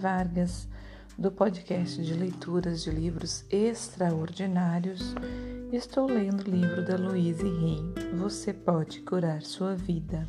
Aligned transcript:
Vargas, 0.00 0.66
do 1.18 1.30
podcast 1.30 2.02
de 2.02 2.14
leituras 2.14 2.82
de 2.82 2.90
livros 2.90 3.44
extraordinários. 3.50 5.14
Estou 5.70 6.06
lendo 6.06 6.40
o 6.40 6.50
livro 6.50 6.82
da 6.82 6.96
Louise 6.96 7.44
Hay, 7.44 8.16
Você 8.16 8.54
Pode 8.54 9.02
Curar 9.02 9.42
Sua 9.42 9.74
Vida. 9.74 10.26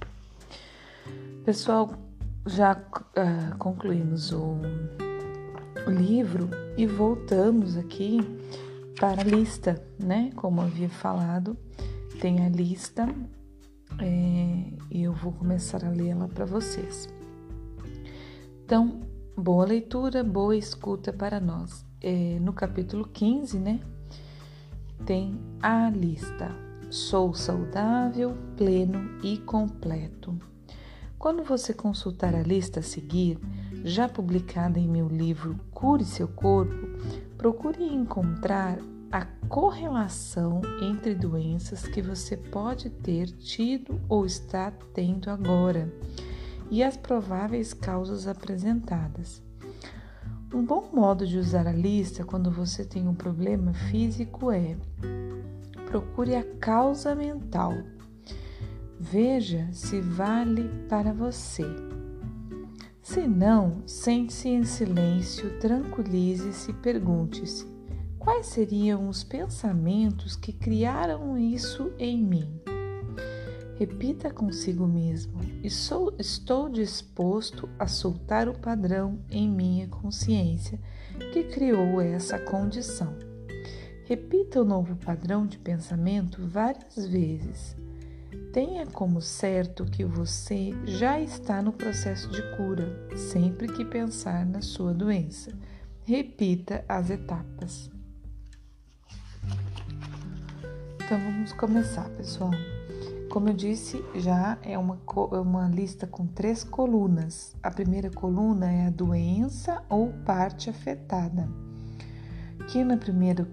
Pessoal, 1.46 1.94
já 2.46 2.74
uh, 2.74 3.58
concluímos 3.58 4.34
o, 4.34 4.58
o 5.88 5.90
livro 5.90 6.50
e 6.76 6.86
voltamos 6.86 7.78
aqui 7.78 8.20
para 9.00 9.22
a 9.22 9.24
lista, 9.24 9.82
né? 9.98 10.32
Como 10.36 10.60
havia 10.60 10.90
falado, 10.90 11.58
tem 12.20 12.46
a 12.46 12.50
lista 12.50 13.08
é, 14.00 14.66
e 14.92 15.04
eu 15.04 15.14
vou 15.14 15.32
começar 15.32 15.86
a 15.86 15.90
lê-la 15.90 16.28
para 16.28 16.44
vocês. 16.44 17.08
Então, 18.66 19.10
boa 19.36 19.66
leitura, 19.66 20.24
boa 20.24 20.56
escuta 20.56 21.12
para 21.14 21.40
nós. 21.40 21.86
É, 22.02 22.38
no 22.40 22.54
capítulo 22.54 23.08
15, 23.08 23.60
né? 23.60 23.80
Tem 25.06 25.40
a 25.62 25.90
lista. 25.90 26.52
Sou 26.90 27.34
saudável, 27.34 28.36
pleno 28.58 29.20
e 29.24 29.38
completo. 29.38 30.38
Quando 31.18 31.44
você 31.44 31.74
consultar 31.74 32.36
a 32.36 32.42
lista 32.42 32.80
a 32.80 32.84
seguir, 32.84 33.40
já 33.84 34.10
publicada 34.10 34.80
em 34.80 34.88
meu 34.88 35.08
livro 35.08 35.60
Cure 35.72 36.04
Seu 36.04 36.28
Corpo, 36.28 36.88
procure 37.38 37.84
encontrar 37.84 38.80
a 39.12 39.26
correlação 39.48 40.62
entre 40.82 41.14
doenças 41.14 41.86
que 41.88 42.02
você 42.02 42.36
pode 42.36 42.90
ter 42.90 43.28
tido 43.28 44.00
ou 44.10 44.26
está 44.26 44.72
tendo 44.94 45.30
agora 45.30 45.92
e 46.72 46.82
as 46.82 46.98
prováveis 46.98 47.74
causas 47.74 48.26
apresentadas. 48.26 49.44
Um 50.54 50.66
bom 50.66 50.90
modo 50.92 51.28
de 51.28 51.38
usar 51.38 51.68
a 51.68 51.72
lista 51.72 52.24
quando 52.24 52.50
você 52.50 52.84
tem 52.84 53.08
um 53.08 53.14
problema 53.14 53.74
físico 53.74 54.52
é 54.52 54.78
procure 55.92 56.36
a 56.36 56.44
causa 56.60 57.14
mental. 57.14 57.74
Veja 58.98 59.68
se 59.74 60.00
vale 60.00 60.70
para 60.88 61.12
você. 61.12 61.66
Se 63.02 63.28
não, 63.28 63.82
sente-se 63.86 64.48
em 64.48 64.64
silêncio, 64.64 65.60
tranquilize-se 65.60 66.72
e 66.72 66.76
pergunte-se: 66.76 67.66
Quais 68.18 68.46
seriam 68.46 69.10
os 69.10 69.24
pensamentos 69.24 70.36
que 70.36 70.54
criaram 70.54 71.38
isso 71.38 71.92
em 72.00 72.24
mim? 72.24 72.61
Repita 73.82 74.30
consigo 74.30 74.86
mesmo: 74.86 75.40
sou, 75.72 76.14
estou 76.20 76.70
disposto 76.70 77.68
a 77.80 77.88
soltar 77.88 78.48
o 78.48 78.54
padrão 78.54 79.18
em 79.28 79.50
minha 79.50 79.88
consciência 79.88 80.80
que 81.34 81.46
criou 81.46 82.00
essa 82.00 82.38
condição. 82.38 83.18
Repita 84.06 84.62
o 84.62 84.64
novo 84.64 84.96
padrão 84.98 85.48
de 85.48 85.58
pensamento 85.58 86.46
várias 86.46 87.08
vezes. 87.08 87.76
Tenha 88.54 88.86
como 88.86 89.20
certo 89.20 89.84
que 89.86 90.06
você 90.06 90.76
já 90.86 91.20
está 91.20 91.60
no 91.60 91.74
processo 91.74 92.30
de 92.30 92.44
cura 92.56 92.88
sempre 93.18 93.68
que 93.68 93.84
pensar 93.84 94.46
na 94.46 94.62
sua 94.62 94.94
doença. 94.94 95.52
Repita 96.04 96.86
as 96.88 97.10
etapas. 97.10 97.90
Então 101.04 101.20
vamos 101.20 101.52
começar, 101.54 102.08
pessoal. 102.12 102.52
Como 103.32 103.48
eu 103.48 103.54
disse, 103.54 104.04
já 104.14 104.58
é 104.62 104.78
uma, 104.78 105.00
é 105.32 105.40
uma 105.40 105.66
lista 105.70 106.06
com 106.06 106.28
três 106.28 106.66
colunas. 106.66 107.56
A 107.64 107.72
primeira 107.72 108.12
coluna 108.12 108.70
é 108.70 108.88
a 108.88 108.90
doença 108.90 109.82
ou 109.88 110.12
parte 110.26 110.70
afetada, 110.70 111.48
que 112.68 112.84
na 112.84 112.98
primeira 112.98 113.48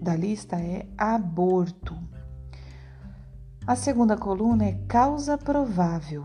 da 0.00 0.16
lista 0.16 0.56
é 0.56 0.86
aborto. 0.96 1.94
A 3.66 3.76
segunda 3.76 4.16
coluna 4.16 4.64
é 4.64 4.80
causa 4.88 5.36
provável. 5.36 6.24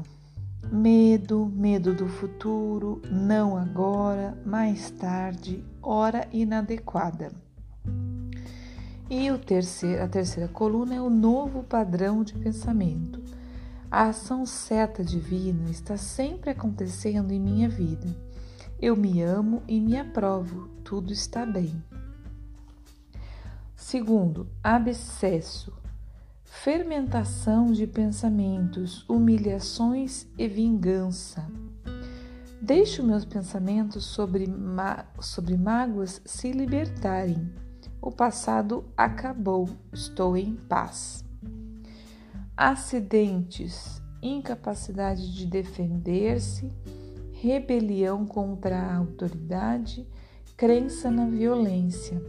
Medo, 0.71 1.51
medo 1.53 1.93
do 1.93 2.07
futuro, 2.07 3.01
não 3.11 3.57
agora, 3.57 4.41
mais 4.45 4.89
tarde, 4.89 5.61
hora 5.81 6.29
inadequada. 6.31 7.44
E 9.09 9.29
o 9.29 9.37
terceiro, 9.37 10.03
a 10.03 10.07
terceira 10.07 10.49
coluna 10.49 10.95
é 10.95 11.01
o 11.01 11.11
novo 11.11 11.63
padrão 11.63 12.23
de 12.23 12.33
pensamento. 12.33 13.21
A 13.91 14.07
ação 14.07 14.47
certa 14.47 15.03
divina 15.03 15.69
está 15.69 15.95
sempre 15.95 16.49
acontecendo 16.49 17.31
em 17.31 17.39
minha 17.39 17.69
vida. 17.69 18.07
Eu 18.81 18.95
me 18.95 19.21
amo 19.21 19.61
e 19.67 19.79
me 19.79 19.95
aprovo, 19.95 20.69
tudo 20.83 21.13
está 21.13 21.45
bem. 21.45 21.81
Segundo, 23.75 24.49
abscesso, 24.63 25.71
fermentação 26.43 27.71
de 27.71 27.85
pensamentos, 27.85 29.07
humilhações 29.07 30.25
e 30.35 30.47
vingança. 30.47 31.47
Deixo 32.59 33.03
meus 33.03 33.23
pensamentos 33.23 34.03
sobre, 34.03 34.47
sobre 35.21 35.55
mágoas 35.55 36.19
se 36.25 36.51
libertarem 36.51 37.64
o 38.01 38.11
passado 38.11 38.85
acabou, 38.95 39.69
estou 39.91 40.37
em 40.37 40.55
paz. 40.55 41.23
Acidentes, 42.55 44.01
incapacidade 44.21 45.33
de 45.33 45.45
defender-se, 45.45 46.71
rebelião 47.31 48.25
contra 48.25 48.77
a 48.77 48.95
autoridade, 48.95 50.07
crença 50.55 51.11
na 51.11 51.27
violência. 51.27 52.21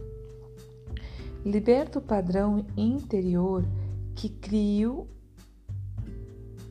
Liberta 1.45 1.99
o 1.99 2.01
padrão 2.01 2.65
interior 2.75 3.65
que 4.15 4.29
criou 4.29 5.07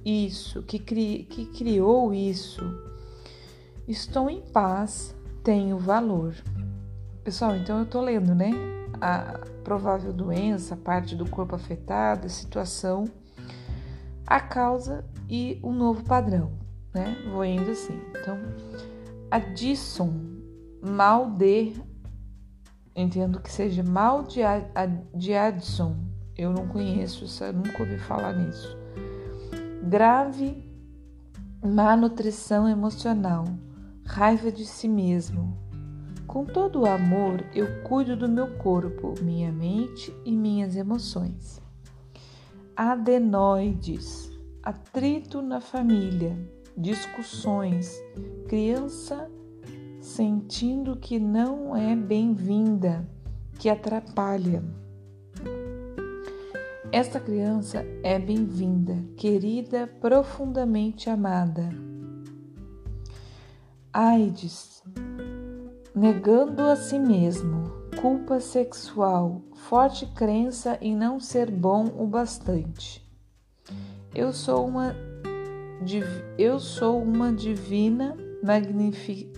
isso, 0.04 0.62
que, 0.62 0.78
cri, 0.78 1.26
que 1.28 1.46
criou 1.46 2.12
isso. 2.12 2.62
Estou 3.88 4.30
em 4.30 4.40
paz, 4.40 5.14
tenho 5.42 5.78
valor. 5.78 6.34
Pessoal, 7.24 7.56
então 7.56 7.80
eu 7.80 7.86
tô 7.86 8.00
lendo, 8.00 8.34
né? 8.34 8.75
A 9.00 9.40
provável 9.62 10.12
doença, 10.12 10.74
a 10.74 10.76
parte 10.76 11.14
do 11.14 11.28
corpo 11.28 11.54
afetada, 11.54 12.26
a 12.26 12.30
situação, 12.30 13.04
a 14.26 14.40
causa 14.40 15.04
e 15.28 15.58
o 15.62 15.72
novo 15.72 16.04
padrão, 16.04 16.52
né? 16.94 17.16
Vou 17.32 17.44
indo 17.44 17.70
assim. 17.70 18.00
Então, 18.10 18.38
Addison, 19.30 20.12
mal 20.82 21.30
de, 21.30 21.74
entendo 22.94 23.40
que 23.40 23.52
seja 23.52 23.82
mal 23.82 24.22
de, 24.22 24.40
de 25.14 25.34
Addison, 25.34 25.96
eu 26.36 26.52
não 26.52 26.68
conheço, 26.68 27.24
isso, 27.24 27.44
nunca 27.52 27.82
ouvi 27.82 27.98
falar 27.98 28.34
nisso. 28.34 28.76
Grave 29.82 30.66
má 31.64 31.96
nutrição 31.96 32.68
emocional, 32.68 33.44
raiva 34.04 34.52
de 34.52 34.64
si 34.64 34.88
mesmo, 34.88 35.56
com 36.36 36.44
todo 36.44 36.82
o 36.82 36.86
amor, 36.86 37.42
eu 37.54 37.82
cuido 37.82 38.14
do 38.14 38.28
meu 38.28 38.58
corpo, 38.58 39.14
minha 39.22 39.50
mente 39.50 40.14
e 40.22 40.30
minhas 40.30 40.76
emoções. 40.76 41.62
Adenoides, 42.76 44.30
atrito 44.62 45.40
na 45.40 45.62
família, 45.62 46.38
discussões, 46.76 47.90
criança 48.46 49.30
sentindo 49.98 50.94
que 50.96 51.18
não 51.18 51.74
é 51.74 51.96
bem-vinda, 51.96 53.08
que 53.58 53.70
atrapalha. 53.70 54.62
Esta 56.92 57.18
criança 57.18 57.82
é 58.02 58.18
bem-vinda, 58.18 59.02
querida, 59.16 59.86
profundamente 60.02 61.08
amada. 61.08 61.70
AIDS, 63.90 64.82
negando 65.96 66.60
a 66.60 66.76
si 66.76 66.98
mesmo, 66.98 67.72
culpa 67.98 68.38
sexual, 68.38 69.40
forte 69.54 70.04
crença 70.04 70.76
em 70.82 70.94
não 70.94 71.18
ser 71.18 71.50
bom 71.50 71.86
o 71.96 72.06
bastante. 72.06 73.02
Eu 74.14 74.30
sou 74.30 74.68
uma 74.68 74.94
eu 76.36 76.58
sou 76.58 77.02
uma 77.02 77.32
divina 77.32 78.16
magnifi, 78.42 79.32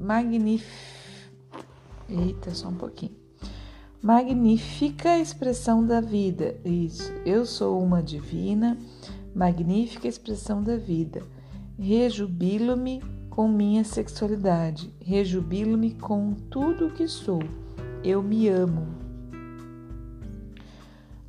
magnif, 0.00 0.66
Eita, 2.08 2.52
só 2.54 2.68
um 2.68 2.74
pouquinho. 2.74 3.14
Magnífica 4.02 5.18
expressão 5.18 5.84
da 5.86 6.00
vida. 6.00 6.56
Isso. 6.64 7.12
Eu 7.24 7.46
sou 7.46 7.80
uma 7.80 8.02
divina, 8.02 8.76
magnífica 9.32 10.08
expressão 10.08 10.62
da 10.62 10.76
vida. 10.76 11.22
Rejubilo-me 11.78 13.00
com 13.40 13.48
minha 13.48 13.82
sexualidade, 13.84 14.92
rejubilo-me 15.00 15.94
com 15.94 16.34
tudo 16.50 16.88
o 16.88 16.90
que 16.90 17.08
sou. 17.08 17.42
Eu 18.04 18.22
me 18.22 18.48
amo. 18.48 18.86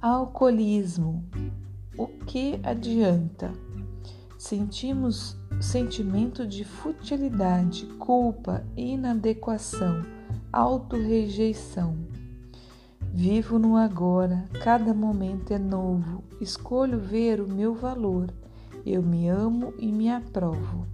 Alcoolismo. 0.01 1.23
O 1.97 2.07
que 2.07 2.59
adianta? 2.63 3.53
Sentimos 4.37 5.37
sentimento 5.61 6.45
de 6.45 6.65
futilidade, 6.65 7.85
culpa, 7.97 8.61
inadequação, 8.75 10.05
autorrejeição. 10.51 11.95
Vivo 13.13 13.57
no 13.57 13.77
agora, 13.77 14.49
cada 14.61 14.93
momento 14.93 15.53
é 15.53 15.57
novo, 15.57 16.25
escolho 16.41 16.99
ver 16.99 17.39
o 17.39 17.47
meu 17.47 17.73
valor, 17.73 18.33
eu 18.85 19.01
me 19.01 19.29
amo 19.29 19.73
e 19.79 19.93
me 19.93 20.09
aprovo. 20.09 20.85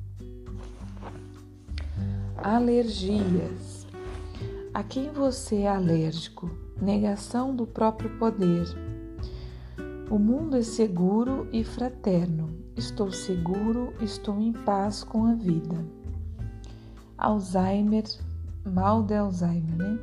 Alergias. 2.37 3.87
A 4.71 4.83
quem 4.83 5.11
você 5.11 5.61
é 5.61 5.67
alérgico? 5.67 6.49
Negação 6.79 7.55
do 7.55 7.65
próprio 7.65 8.11
poder. 8.19 8.65
O 10.09 10.19
mundo 10.19 10.55
é 10.55 10.61
seguro 10.61 11.47
e 11.51 11.63
fraterno. 11.63 12.49
Estou 12.75 13.11
seguro, 13.11 13.91
estou 14.01 14.39
em 14.39 14.53
paz 14.53 15.03
com 15.03 15.25
a 15.25 15.33
vida. 15.33 15.83
Alzheimer, 17.17 18.03
mal 18.63 19.01
de 19.01 19.15
Alzheimer, 19.15 19.75
né? 19.75 19.99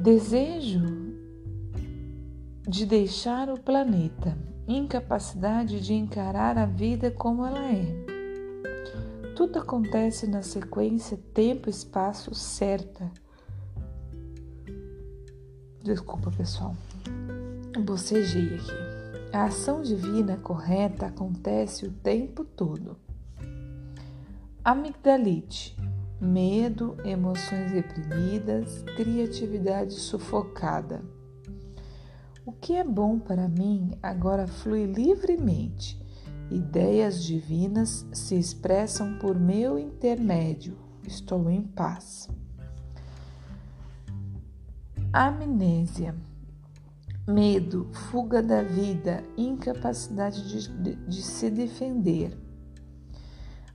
Desejo 0.00 0.80
de 2.66 2.86
deixar 2.86 3.50
o 3.50 3.60
planeta, 3.60 4.36
incapacidade 4.66 5.80
de 5.80 5.92
encarar 5.92 6.56
a 6.56 6.64
vida 6.64 7.10
como 7.10 7.44
ela 7.44 7.70
é. 7.70 8.15
Tudo 9.36 9.58
acontece 9.58 10.26
na 10.26 10.40
sequência 10.40 11.18
tempo, 11.34 11.68
espaço 11.68 12.34
certa. 12.34 13.12
Desculpa, 15.82 16.30
pessoal. 16.30 16.74
Bocejei 17.84 18.54
aqui. 18.54 19.34
A 19.34 19.44
ação 19.44 19.82
divina 19.82 20.38
correta 20.38 21.04
acontece 21.04 21.84
o 21.84 21.92
tempo 21.92 22.46
todo. 22.46 22.96
Amigdalite, 24.64 25.76
medo, 26.18 26.96
emoções 27.04 27.72
reprimidas, 27.72 28.84
criatividade 28.96 29.92
sufocada. 29.92 31.04
O 32.46 32.52
que 32.52 32.72
é 32.72 32.82
bom 32.82 33.18
para 33.18 33.46
mim 33.46 33.90
agora 34.02 34.46
flui 34.46 34.86
livremente 34.86 36.05
Ideias 36.50 37.24
divinas 37.24 38.06
se 38.12 38.36
expressam 38.36 39.18
por 39.18 39.38
meu 39.38 39.76
intermédio. 39.76 40.78
Estou 41.04 41.50
em 41.50 41.62
paz. 41.62 42.28
Amnésia. 45.12 46.14
Medo, 47.26 47.90
fuga 47.92 48.40
da 48.40 48.62
vida, 48.62 49.24
incapacidade 49.36 50.48
de, 50.48 50.68
de, 50.68 50.94
de 50.94 51.22
se 51.22 51.50
defender. 51.50 52.38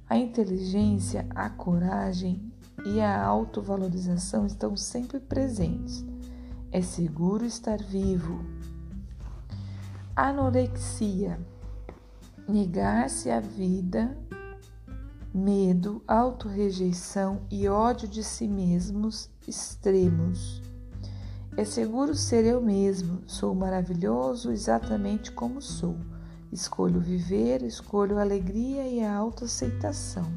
A 0.07 0.17
inteligência, 0.17 1.27
a 1.35 1.49
coragem 1.49 2.53
e 2.85 3.01
a 3.01 3.21
autovalorização 3.21 4.45
estão 4.45 4.77
sempre 4.77 5.19
presentes. 5.19 6.05
É 6.71 6.81
seguro 6.81 7.43
estar 7.45 7.83
vivo. 7.83 8.45
Anorexia 10.15 11.37
negar-se 12.51 13.31
à 13.31 13.39
vida, 13.39 14.17
medo, 15.33 16.03
autorrejeição 16.05 17.43
e 17.49 17.69
ódio 17.69 18.09
de 18.09 18.21
si 18.23 18.45
mesmos 18.45 19.29
extremos. 19.47 20.61
É 21.55 21.63
seguro 21.63 22.13
ser 22.13 22.45
eu 22.45 22.61
mesmo, 22.61 23.23
sou 23.25 23.55
maravilhoso 23.55 24.51
exatamente 24.51 25.31
como 25.31 25.61
sou. 25.61 25.95
Escolho 26.51 26.99
viver, 26.99 27.63
escolho 27.63 28.17
a 28.17 28.21
alegria 28.21 28.85
e 28.85 29.01
a 29.01 29.15
autoaceitação. 29.15 30.29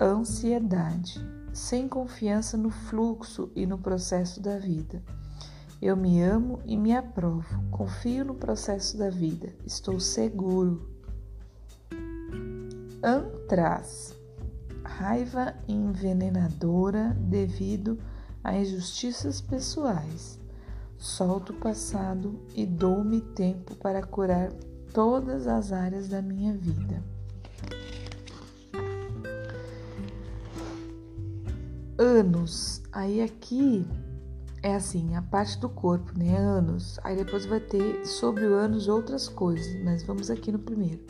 Ansiedade, 0.00 1.20
sem 1.52 1.88
confiança 1.88 2.56
no 2.56 2.70
fluxo 2.70 3.50
e 3.56 3.66
no 3.66 3.78
processo 3.78 4.40
da 4.40 4.56
vida 4.58 5.02
eu 5.80 5.96
me 5.96 6.20
amo 6.22 6.60
e 6.64 6.76
me 6.76 6.94
aprovo. 6.94 7.62
Confio 7.70 8.24
no 8.24 8.34
processo 8.34 8.98
da 8.98 9.10
vida. 9.10 9.54
Estou 9.64 10.00
seguro. 10.00 10.88
Antraz. 13.02 14.16
Raiva 14.84 15.54
envenenadora 15.68 17.16
devido 17.20 17.98
a 18.42 18.56
injustiças 18.56 19.40
pessoais. 19.40 20.40
Solto 20.96 21.52
o 21.52 21.56
passado 21.56 22.40
e 22.56 22.66
dou-me 22.66 23.20
tempo 23.20 23.76
para 23.76 24.02
curar 24.02 24.50
todas 24.92 25.46
as 25.46 25.72
áreas 25.72 26.08
da 26.08 26.20
minha 26.20 26.54
vida. 26.54 27.04
Anos. 31.96 32.82
Aí 32.90 33.20
aqui 33.22 33.86
é 34.62 34.74
assim, 34.74 35.14
a 35.14 35.22
parte 35.22 35.58
do 35.58 35.68
corpo, 35.68 36.12
né? 36.18 36.36
Anos. 36.36 36.98
Aí 37.04 37.16
depois 37.16 37.46
vai 37.46 37.60
ter 37.60 38.04
sobre 38.06 38.44
o 38.46 38.54
ânus 38.54 38.88
outras 38.88 39.28
coisas, 39.28 39.82
mas 39.84 40.02
vamos 40.02 40.30
aqui 40.30 40.50
no 40.50 40.58
primeiro. 40.58 41.00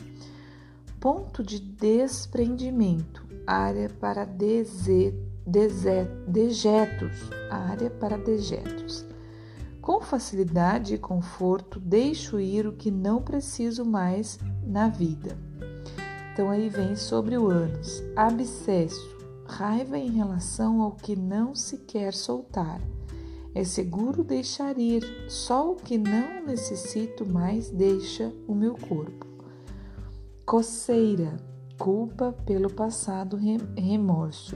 Ponto 0.99 1.41
de 1.41 1.59
desprendimento, 1.59 3.25
área 3.47 3.89
para 3.89 4.25
dejetos, 4.25 5.13
área 7.49 7.89
para 7.89 8.17
dejetos. 8.17 9.05
Com 9.81 10.01
facilidade 10.01 10.93
e 10.93 10.97
conforto, 10.99 11.79
deixo 11.79 12.39
ir 12.39 12.67
o 12.67 12.73
que 12.73 12.91
não 12.91 13.21
preciso 13.21 13.85
mais 13.85 14.37
na 14.63 14.89
vida. 14.89 15.37
Então 16.33 16.51
aí 16.51 16.69
vem 16.69 16.95
sobre 16.95 17.37
o 17.37 17.49
ânus, 17.49 18.03
abscesso, 18.15 19.17
raiva 19.45 19.97
em 19.97 20.11
relação 20.11 20.81
ao 20.81 20.91
que 20.91 21.15
não 21.15 21.55
se 21.55 21.77
quer 21.77 22.13
soltar 22.13 22.79
é 23.59 23.63
seguro 23.65 24.23
deixar 24.23 24.77
ir, 24.77 25.03
só 25.27 25.73
o 25.73 25.75
que 25.75 25.97
não 25.97 26.45
necessito 26.45 27.27
mais 27.29 27.69
deixa 27.69 28.31
o 28.47 28.55
meu 28.55 28.73
corpo. 28.73 29.27
Coceira, 30.45 31.35
culpa 31.77 32.33
pelo 32.45 32.73
passado 32.73 33.37
remorso. 33.75 34.55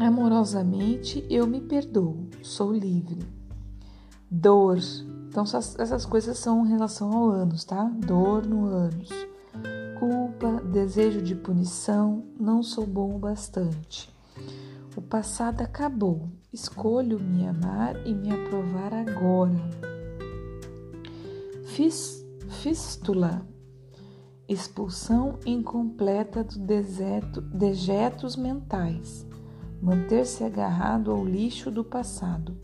Amorosamente 0.00 1.26
eu 1.28 1.46
me 1.46 1.60
perdoo, 1.60 2.26
sou 2.42 2.72
livre. 2.72 3.22
Dor, 4.30 4.78
então 5.28 5.44
essas 5.44 6.06
coisas 6.06 6.38
são 6.38 6.64
em 6.64 6.70
relação 6.70 7.12
ao 7.12 7.28
ânus, 7.28 7.64
tá? 7.64 7.84
Dor 7.84 8.46
no 8.46 8.64
ânus. 8.64 9.10
Culpa, 9.98 10.62
desejo 10.64 11.20
de 11.20 11.34
punição, 11.34 12.24
não 12.40 12.62
sou 12.62 12.86
bom 12.86 13.14
o 13.14 13.18
bastante. 13.18 14.10
O 14.94 15.00
passado 15.00 15.62
acabou. 15.62 16.28
Escolho 16.52 17.18
me 17.18 17.46
amar 17.46 17.96
e 18.06 18.12
me 18.14 18.30
aprovar 18.30 18.92
agora. 18.92 19.56
Fis, 21.64 22.22
fístula. 22.60 23.46
Expulsão 24.46 25.38
incompleta 25.46 26.44
do 26.44 26.58
deserto, 26.58 27.40
dejetos 27.40 28.36
mentais. 28.36 29.26
Manter-se 29.80 30.44
agarrado 30.44 31.10
ao 31.10 31.24
lixo 31.24 31.70
do 31.70 31.82
passado. 31.82 32.54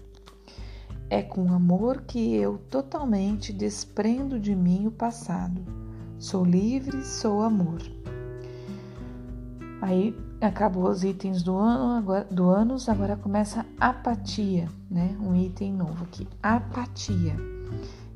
É 1.08 1.22
com 1.22 1.50
amor 1.50 2.02
que 2.02 2.34
eu 2.34 2.58
totalmente 2.68 3.54
desprendo 3.54 4.38
de 4.38 4.54
mim 4.54 4.86
o 4.86 4.90
passado. 4.90 5.64
Sou 6.18 6.44
livre, 6.44 7.02
sou 7.02 7.40
amor. 7.40 7.80
Aí 9.80 10.14
acabou 10.46 10.88
os 10.88 11.04
itens 11.04 11.42
do 11.42 11.56
ano, 11.56 11.96
agora, 11.96 12.24
do 12.24 12.48
anos, 12.48 12.88
agora 12.88 13.16
começa 13.16 13.66
apatia, 13.78 14.68
né? 14.90 15.16
Um 15.20 15.34
item 15.34 15.72
novo 15.72 16.04
aqui. 16.04 16.26
Apatia. 16.42 17.36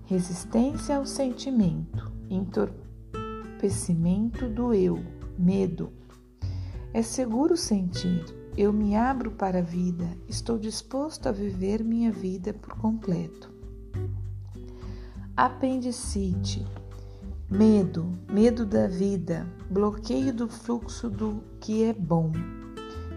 Resistência 0.04 0.96
ao 0.96 1.06
sentimento, 1.06 2.12
entorpecimento 2.28 4.48
do 4.48 4.74
eu, 4.74 5.02
medo. 5.38 5.92
É 6.92 7.02
seguro 7.02 7.56
sentir, 7.56 8.24
eu 8.56 8.72
me 8.72 8.94
abro 8.94 9.30
para 9.30 9.60
a 9.60 9.62
vida, 9.62 10.06
estou 10.28 10.58
disposto 10.58 11.28
a 11.28 11.32
viver 11.32 11.82
minha 11.82 12.12
vida 12.12 12.52
por 12.52 12.76
completo. 12.76 13.50
Apendicite 15.34 16.66
Medo, 17.52 18.18
medo 18.30 18.64
da 18.64 18.88
vida, 18.88 19.46
bloqueio 19.68 20.32
do 20.32 20.48
fluxo 20.48 21.10
do 21.10 21.44
que 21.60 21.84
é 21.84 21.92
bom. 21.92 22.32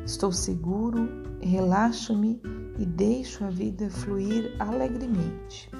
Estou 0.05 0.29
seguro, 0.29 1.07
relaxo-me 1.39 2.41
e 2.77 2.85
deixo 2.85 3.45
a 3.45 3.49
vida 3.49 3.89
fluir 3.89 4.53
alegremente. 4.59 5.71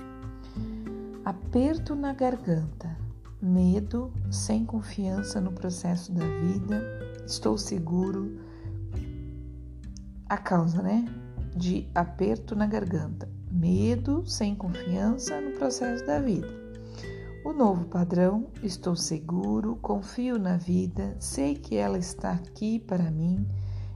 Aperto 1.26 1.96
na 1.96 2.14
garganta, 2.14 2.98
medo, 3.42 4.14
sem 4.32 4.66
confiança 4.66 5.42
no 5.42 5.52
processo 5.52 6.14
da 6.14 6.26
vida. 6.26 6.82
Estou 7.28 7.58
seguro. 7.58 8.40
A 10.30 10.38
causa, 10.38 10.82
né? 10.82 11.04
De 11.54 11.90
aperto 11.94 12.56
na 12.56 12.68
garganta, 12.68 13.30
medo, 13.52 14.26
sem 14.26 14.56
confiança 14.56 15.42
no 15.42 15.52
processo 15.58 16.06
da 16.06 16.22
vida 16.22 16.55
O 17.46 17.54
novo 17.54 17.86
padrão, 17.86 18.48
estou 18.64 18.96
seguro, 18.96 19.76
confio 19.76 20.40
na 20.40 20.58
vida, 20.58 21.16
sei 21.20 21.54
que 21.54 21.76
ela 21.76 21.96
está 22.00 22.32
aqui 22.32 22.80
para 22.80 23.12
mim, 23.12 23.48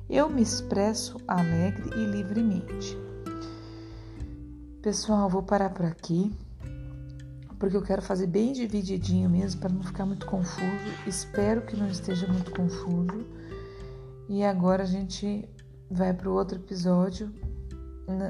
eu 0.07 0.29
me 0.29 0.43
expresso 0.43 1.17
alegre 1.27 1.89
e 1.95 2.05
livremente. 2.05 2.95
Pessoal, 4.83 5.27
vou 5.27 5.41
parar 5.41 5.71
por 5.71 5.83
aqui, 5.83 6.31
porque 7.57 7.75
eu 7.75 7.81
quero 7.81 8.03
fazer 8.03 8.27
bem 8.27 8.53
divididinho 8.53 9.27
mesmo, 9.27 9.61
para 9.61 9.73
não 9.73 9.81
ficar 9.81 10.05
muito 10.05 10.27
confuso. 10.27 10.85
Espero 11.07 11.63
que 11.63 11.75
não 11.75 11.87
esteja 11.87 12.27
muito 12.27 12.51
confuso. 12.51 13.25
E 14.29 14.43
agora 14.43 14.83
a 14.83 14.85
gente 14.85 15.49
vai 15.89 16.13
para 16.13 16.29
o 16.29 16.35
outro 16.35 16.59
episódio 16.59 17.33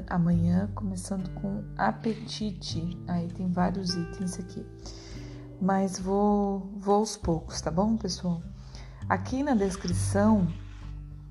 amanhã, 0.08 0.70
começando 0.74 1.28
com 1.34 1.62
apetite. 1.76 2.98
Aí 3.06 3.28
tem 3.28 3.50
vários 3.50 3.94
itens 3.94 4.38
aqui. 4.38 4.64
Mas 5.60 5.98
vou, 5.98 6.70
vou 6.76 6.96
aos 6.96 7.16
poucos, 7.16 7.60
tá 7.60 7.70
bom, 7.70 7.96
pessoal? 7.96 8.42
Aqui 9.08 9.42
na 9.42 9.54
descrição 9.54 10.46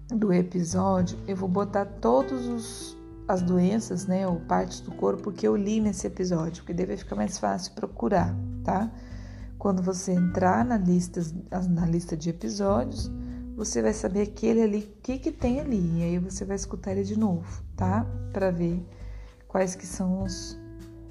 do 0.10 0.34
episódio 0.34 1.18
eu 1.28 1.36
vou 1.36 1.50
botar 1.50 1.86
todos 1.86 2.48
os 2.48 3.00
as 3.30 3.44
doenças, 3.44 4.08
né, 4.08 4.28
ou 4.28 4.40
partes 4.40 4.80
do 4.80 4.92
corpo 4.92 5.32
que 5.32 5.48
eu 5.48 5.56
li 5.56 5.80
nesse 5.80 6.08
episódio, 6.08 6.64
porque 6.64 6.74
deve 6.74 6.98
ficar 6.98 7.16
mais 7.16 7.38
fácil 7.38 7.74
procurar, 7.74 8.36
tá? 8.64 8.92
Quando 9.60 9.84
você 9.84 10.14
entrar 10.14 10.66
na 10.66 10.78
lista, 10.78 11.22
na 11.70 11.86
lista 11.86 12.18
de 12.18 12.32
episódios, 12.32 13.12
você 13.60 13.82
vai 13.82 13.92
saber 13.92 14.22
aquele 14.22 14.62
ali, 14.62 14.78
o 14.78 15.02
que 15.02 15.20
que 15.20 15.34
tem 15.34 15.60
ali, 15.60 16.00
e 16.00 16.04
aí 16.04 16.18
você 16.18 16.46
vai 16.46 16.56
escutar 16.56 16.94
ele 16.94 17.04
de 17.04 17.20
novo, 17.20 17.62
tá? 17.76 18.06
Para 18.32 18.52
ver 18.52 18.82
quais 19.50 19.76
que 19.76 19.86
são 19.86 20.24
os, 20.24 20.58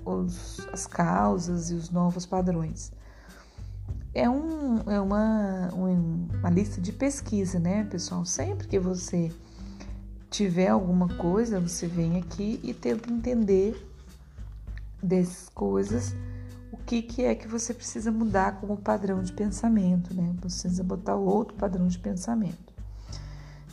os, 0.03 0.67
as 0.73 0.87
causas 0.87 1.71
e 1.71 1.75
os 1.75 1.91
novos 1.91 2.25
padrões. 2.25 2.91
É, 4.15 4.31
um, 4.31 4.79
é 4.91 4.99
uma, 4.99 5.69
uma 5.75 6.49
lista 6.49 6.81
de 6.81 6.91
pesquisa, 6.91 7.59
né, 7.59 7.85
pessoal? 7.85 8.25
Sempre 8.25 8.67
que 8.67 8.79
você 8.79 9.31
tiver 10.31 10.69
alguma 10.69 11.07
coisa, 11.19 11.61
você 11.61 11.87
vem 11.87 12.17
aqui 12.17 12.59
e 12.63 12.73
tenta 12.73 13.13
entender 13.13 13.77
dessas 15.03 15.51
coisas 15.51 16.15
que, 16.89 17.03
que 17.03 17.23
é 17.23 17.35
que 17.35 17.47
você 17.47 17.75
precisa 17.75 18.11
mudar 18.11 18.61
como 18.61 18.79
padrão 18.79 19.23
de 19.23 19.31
pensamento, 19.31 20.15
né? 20.15 20.35
Você 20.41 20.63
precisa 20.63 20.83
botar 20.83 21.17
outro 21.17 21.55
padrão 21.55 21.87
de 21.87 21.99
pensamento. 21.99 22.73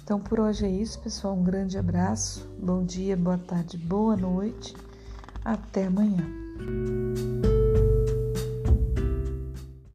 Então, 0.04 0.20
por 0.20 0.42
hoje 0.42 0.66
é 0.66 0.70
isso, 0.70 1.00
pessoal. 1.00 1.34
Um 1.34 1.44
grande 1.44 1.78
abraço. 1.78 2.46
Bom 2.62 2.84
dia, 2.84 3.16
boa 3.16 3.38
tarde, 3.38 3.78
boa 3.78 4.18
noite. 4.18 4.76
Até 5.46 5.86
amanhã. 5.86 6.26